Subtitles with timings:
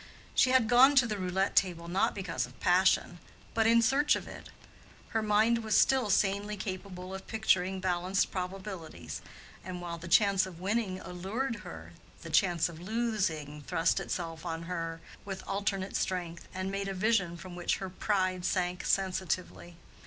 [0.33, 3.19] She had gone to the roulette table not because of passion,
[3.53, 4.49] but in search of it:
[5.09, 9.21] her mind was still sanely capable of picturing balanced probabilities,
[9.63, 11.93] and while the chance of winning allured her,
[12.23, 17.37] the chance of losing thrust itself on her with alternate strength and made a vision
[17.37, 19.75] from which her pride sank sensitively.